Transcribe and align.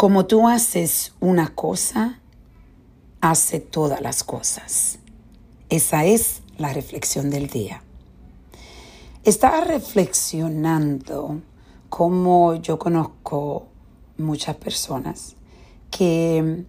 Como 0.00 0.24
tú 0.24 0.48
haces 0.48 1.12
una 1.20 1.54
cosa, 1.54 2.20
hace 3.20 3.60
todas 3.60 4.00
las 4.00 4.24
cosas. 4.24 4.98
Esa 5.68 6.06
es 6.06 6.40
la 6.56 6.72
reflexión 6.72 7.28
del 7.28 7.48
día. 7.48 7.82
Estaba 9.24 9.60
reflexionando 9.60 11.42
cómo 11.90 12.54
yo 12.54 12.78
conozco 12.78 13.66
muchas 14.16 14.56
personas 14.56 15.36
que 15.90 16.64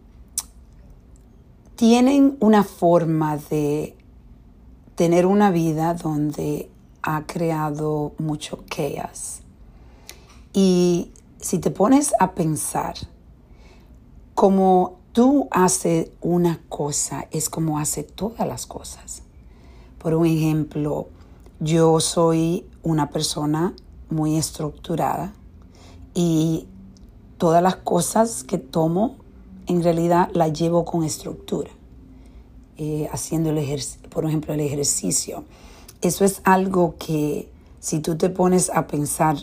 tienen 1.77 2.35
una 2.41 2.65
forma 2.65 3.37
de 3.37 3.95
tener 4.95 5.25
una 5.25 5.51
vida 5.51 5.93
donde 5.93 6.69
ha 7.01 7.25
creado 7.27 8.11
mucho 8.17 8.65
chaos. 8.69 9.39
Y 10.51 11.13
si 11.39 11.59
te 11.59 11.71
pones 11.71 12.13
a 12.19 12.33
pensar, 12.33 12.95
como 14.41 14.97
tú 15.13 15.47
haces 15.51 16.09
una 16.19 16.59
cosa, 16.67 17.27
es 17.29 17.47
como 17.47 17.77
hace 17.77 18.01
todas 18.01 18.47
las 18.47 18.65
cosas. 18.65 19.21
Por 19.99 20.15
un 20.15 20.25
ejemplo, 20.25 21.09
yo 21.59 21.99
soy 21.99 22.65
una 22.81 23.11
persona 23.11 23.75
muy 24.09 24.37
estructurada 24.37 25.31
y 26.15 26.65
todas 27.37 27.61
las 27.61 27.75
cosas 27.75 28.43
que 28.43 28.57
tomo 28.57 29.17
en 29.67 29.83
realidad 29.83 30.31
las 30.33 30.59
llevo 30.59 30.85
con 30.85 31.03
estructura. 31.03 31.69
Eh, 32.77 33.07
haciendo 33.11 33.51
el 33.51 33.79
por 34.09 34.25
ejemplo, 34.25 34.55
el 34.55 34.61
ejercicio. 34.61 35.43
Eso 36.01 36.25
es 36.25 36.41
algo 36.45 36.95
que 36.97 37.47
si 37.79 37.99
tú 37.99 38.17
te 38.17 38.31
pones 38.31 38.71
a 38.71 38.87
pensar 38.87 39.35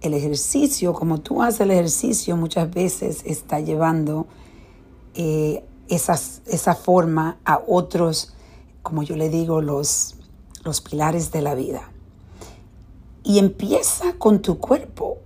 el 0.00 0.14
ejercicio, 0.14 0.92
como 0.92 1.18
tú 1.18 1.42
haces 1.42 1.60
el 1.60 1.70
ejercicio, 1.70 2.36
muchas 2.36 2.72
veces 2.72 3.22
está 3.24 3.60
llevando 3.60 4.26
eh, 5.14 5.64
esa 5.88 6.74
forma 6.74 7.38
a 7.44 7.60
otros, 7.66 8.34
como 8.82 9.02
yo 9.02 9.16
le 9.16 9.28
digo, 9.28 9.60
los, 9.60 10.16
los 10.64 10.80
pilares 10.80 11.32
de 11.32 11.42
la 11.42 11.54
vida. 11.54 11.90
Y 13.24 13.38
empieza 13.38 14.14
con 14.14 14.40
tu 14.40 14.58
cuerpo. 14.58 15.18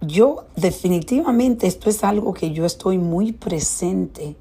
Yo 0.00 0.44
definitivamente 0.56 1.66
esto 1.66 1.90
es 1.90 2.04
algo 2.04 2.32
que 2.32 2.52
yo 2.52 2.64
estoy 2.64 2.98
muy 2.98 3.32
presente. 3.32 4.36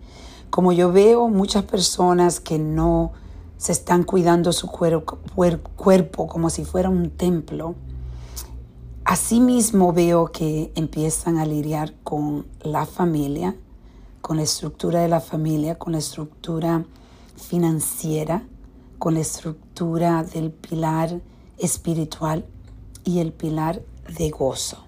Como 0.50 0.72
yo 0.72 0.92
veo 0.92 1.28
muchas 1.28 1.64
personas 1.64 2.40
que 2.40 2.60
no 2.60 3.12
se 3.58 3.74
están 3.74 4.04
cuidando 4.04 4.54
su 4.54 4.68
cuerpo 4.68 6.28
como 6.28 6.50
si 6.50 6.64
fuera 6.64 6.90
un 6.90 7.10
templo, 7.10 7.76
Asimismo 9.10 9.92
veo 9.92 10.28
que 10.28 10.72
empiezan 10.76 11.40
a 11.40 11.46
lidiar 11.48 11.96
con 12.04 12.46
la 12.62 12.86
familia, 12.86 13.56
con 14.22 14.38
la 14.38 14.44
estructura 14.44 15.02
de 15.02 15.08
la 15.08 15.20
familia, 15.20 15.80
con 15.80 15.94
la 15.94 15.98
estructura 15.98 16.86
financiera, 17.36 18.44
con 19.00 19.16
la 19.16 19.22
estructura 19.22 20.24
del 20.24 20.52
pilar 20.52 21.22
espiritual 21.58 22.46
y 23.04 23.18
el 23.18 23.34
pilar 23.34 23.82
de 24.16 24.30
gozo. 24.30 24.86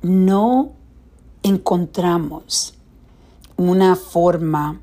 No 0.00 0.72
encontramos 1.42 2.78
una 3.58 3.94
forma 3.94 4.80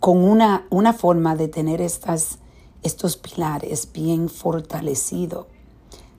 con 0.00 0.22
una, 0.22 0.66
una 0.68 0.92
forma 0.92 1.34
de 1.34 1.48
tener 1.48 1.80
estas 1.80 2.40
estos 2.82 3.16
pilares 3.16 3.88
bien 3.92 4.28
fortalecidos. 4.28 5.46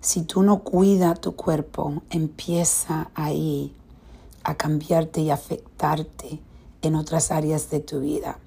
Si 0.01 0.21
tú 0.23 0.43
no 0.43 0.59
cuidas 0.59 1.19
tu 1.19 1.35
cuerpo, 1.35 2.01
empieza 2.09 3.11
ahí 3.15 3.73
a 4.43 4.55
cambiarte 4.55 5.21
y 5.21 5.29
afectarte 5.29 6.39
en 6.81 6.95
otras 6.95 7.31
áreas 7.31 7.69
de 7.69 7.79
tu 7.79 7.99
vida. 7.99 8.39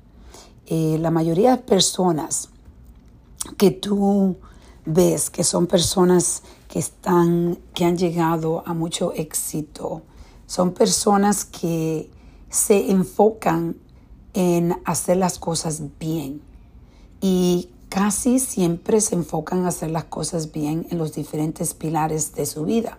Eh, 0.67 0.97
la 1.01 1.11
mayoría 1.11 1.57
de 1.57 1.63
personas 1.63 2.49
que 3.59 3.71
tú 3.71 4.37
ves 4.85 5.31
que 5.31 5.45
son 5.45 5.67
personas 5.67 6.43
que 6.69 6.79
están, 6.79 7.59
que 7.75 7.85
han 7.85 7.99
llegado 7.99 8.63
a 8.67 8.73
mucho 8.73 9.13
éxito, 9.13 10.03
son 10.47 10.73
personas 10.73 11.45
que 11.45 12.11
se 12.49 12.91
enfocan 12.91 13.77
en 14.35 14.81
hacer 14.85 15.19
las 15.19 15.39
cosas 15.39 15.83
bien 15.99 16.41
y 17.21 17.71
casi 17.93 18.39
siempre 18.39 19.03
se 19.03 19.15
enfocan 19.15 19.67
a 19.67 19.69
hacer 19.69 19.91
las 19.91 20.05
cosas 20.05 20.51
bien 20.51 20.87
en 20.89 20.97
los 20.97 21.13
diferentes 21.13 21.75
pilares 21.75 22.35
de 22.35 22.47
su 22.47 22.65
vida. 22.65 22.97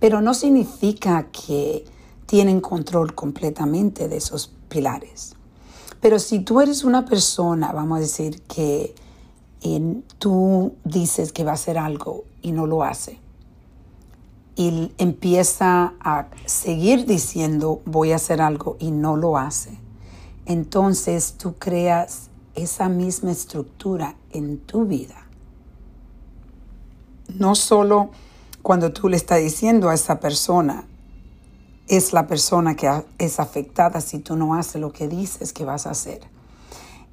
Pero 0.00 0.22
no 0.22 0.32
significa 0.32 1.28
que 1.30 1.84
tienen 2.24 2.62
control 2.62 3.14
completamente 3.14 4.08
de 4.08 4.16
esos 4.16 4.50
pilares. 4.70 5.34
Pero 6.00 6.18
si 6.18 6.38
tú 6.40 6.62
eres 6.62 6.82
una 6.82 7.04
persona, 7.04 7.72
vamos 7.72 7.98
a 7.98 8.00
decir, 8.00 8.40
que 8.44 8.94
tú 10.18 10.76
dices 10.82 11.30
que 11.30 11.44
va 11.44 11.50
a 11.50 11.54
hacer 11.54 11.76
algo 11.76 12.24
y 12.40 12.52
no 12.52 12.66
lo 12.66 12.84
hace, 12.84 13.20
y 14.56 14.92
empieza 14.96 15.92
a 16.00 16.28
seguir 16.46 17.04
diciendo 17.04 17.82
voy 17.84 18.12
a 18.12 18.16
hacer 18.16 18.40
algo 18.40 18.78
y 18.80 18.92
no 18.92 19.18
lo 19.18 19.36
hace, 19.36 19.78
entonces 20.46 21.34
tú 21.34 21.56
creas 21.58 22.30
esa 22.54 22.88
misma 22.88 23.32
estructura 23.32 24.16
en 24.30 24.58
tu 24.58 24.84
vida. 24.86 25.26
No 27.28 27.54
solo 27.54 28.10
cuando 28.62 28.92
tú 28.92 29.08
le 29.08 29.16
estás 29.16 29.40
diciendo 29.40 29.88
a 29.88 29.94
esa 29.94 30.20
persona, 30.20 30.86
es 31.88 32.12
la 32.12 32.26
persona 32.26 32.76
que 32.76 33.04
es 33.18 33.40
afectada 33.40 34.00
si 34.00 34.18
tú 34.18 34.36
no 34.36 34.54
haces 34.54 34.80
lo 34.80 34.92
que 34.92 35.08
dices 35.08 35.52
que 35.52 35.64
vas 35.64 35.86
a 35.86 35.90
hacer. 35.90 36.20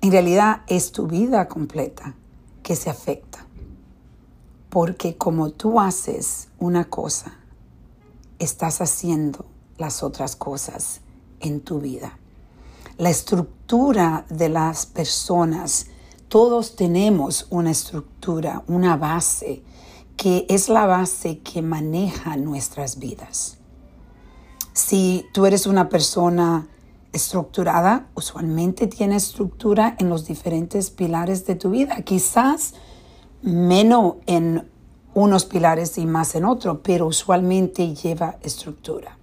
En 0.02 0.12
realidad 0.12 0.62
es 0.68 0.92
tu 0.92 1.08
vida 1.08 1.48
completa 1.48 2.16
que 2.64 2.76
se 2.76 2.90
afecta. 2.90 3.46
Porque 4.70 5.18
como 5.18 5.50
tú 5.50 5.80
haces 5.80 6.50
una 6.60 6.90
cosa, 6.90 7.34
estás 8.38 8.82
haciendo 8.82 9.46
las 9.78 10.04
otras 10.04 10.36
cosas 10.36 11.02
en 11.40 11.62
tu 11.62 11.80
vida 11.80 12.19
la 13.00 13.10
estructura 13.10 14.26
de 14.30 14.50
las 14.50 14.86
personas. 14.86 15.88
Todos 16.28 16.76
tenemos 16.76 17.48
una 17.50 17.72
estructura, 17.72 18.62
una 18.68 18.98
base, 18.98 19.64
que 20.18 20.46
es 20.50 20.68
la 20.68 20.86
base 20.86 21.40
que 21.40 21.62
maneja 21.62 22.36
nuestras 22.36 23.00
vidas. 23.00 23.58
Si 24.74 25.26
tú 25.34 25.46
eres 25.46 25.66
una 25.66 25.88
persona 25.88 26.68
estructurada, 27.14 28.10
usualmente 28.16 28.86
tiene 28.88 29.16
estructura 29.16 29.96
en 29.98 30.10
los 30.10 30.28
diferentes 30.28 30.90
pilares 30.90 31.46
de 31.46 31.56
tu 31.56 31.70
vida. 31.70 32.02
Quizás 32.02 32.74
menos 33.42 34.16
en 34.26 34.70
unos 35.14 35.46
pilares 35.46 35.98
y 35.98 36.06
más 36.06 36.36
en 36.36 36.44
otros, 36.44 36.80
pero 36.84 37.08
usualmente 37.08 37.96
lleva 37.96 38.38
estructura. 38.44 39.18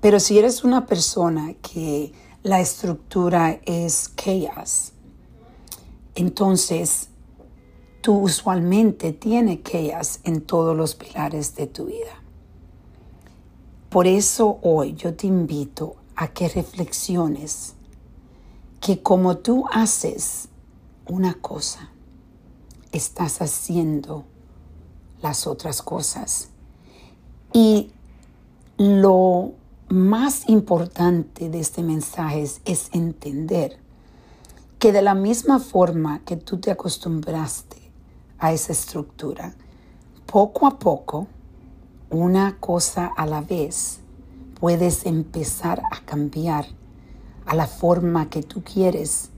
Pero 0.00 0.20
si 0.20 0.38
eres 0.38 0.62
una 0.62 0.86
persona 0.86 1.54
que 1.54 2.12
la 2.42 2.60
estructura 2.60 3.60
es 3.64 4.12
chaos. 4.16 4.92
Entonces, 6.14 7.08
tú 8.00 8.18
usualmente 8.18 9.12
tienes 9.12 9.60
chaos 9.62 10.20
en 10.24 10.40
todos 10.40 10.76
los 10.76 10.94
pilares 10.94 11.54
de 11.54 11.66
tu 11.66 11.86
vida. 11.86 12.22
Por 13.90 14.06
eso 14.06 14.58
hoy 14.62 14.94
yo 14.94 15.14
te 15.14 15.26
invito 15.26 15.96
a 16.16 16.28
que 16.28 16.48
reflexiones 16.48 17.74
que 18.80 19.02
como 19.02 19.38
tú 19.38 19.64
haces 19.70 20.48
una 21.06 21.34
cosa, 21.34 21.90
estás 22.92 23.42
haciendo 23.42 24.24
las 25.20 25.46
otras 25.46 25.82
cosas. 25.82 26.48
Y 27.52 27.90
lo 28.78 29.52
más 29.90 30.48
importante 30.48 31.50
de 31.50 31.58
este 31.58 31.82
mensaje 31.82 32.46
es, 32.64 32.90
entender 32.92 33.76
que 34.78 34.92
de 34.92 35.02
la 35.02 35.14
misma 35.14 35.58
forma 35.58 36.20
que 36.20 36.36
tú 36.36 36.58
te 36.58 36.70
acostumbraste 36.70 37.76
a 38.38 38.52
esa 38.52 38.72
estructura, 38.72 39.52
poco 40.26 40.68
a 40.68 40.78
poco, 40.78 41.26
una 42.08 42.56
cosa 42.60 43.10
a 43.16 43.26
la 43.26 43.40
vez, 43.40 43.98
puedes 44.60 45.06
empezar 45.06 45.82
a 45.90 46.00
cambiar 46.04 46.66
a 47.44 47.56
la 47.56 47.66
forma 47.66 48.30
que 48.30 48.44
tú 48.44 48.62
quieres 48.62 49.30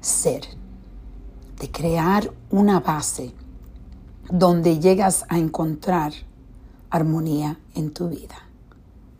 ser, 0.00 0.42
de 1.60 1.70
crear 1.70 2.32
una 2.50 2.80
base 2.80 3.34
donde 4.30 4.80
llegas 4.80 5.26
a 5.28 5.38
encontrar 5.38 6.14
armonía 6.88 7.58
en 7.74 7.92
tu 7.92 8.08
vida. 8.08 8.51